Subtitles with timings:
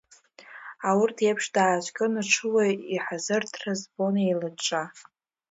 [0.89, 4.83] Аурҭ еиԥш дааскьон аҽыуаҩ, иҳазырҭра збон еилыҿҿа.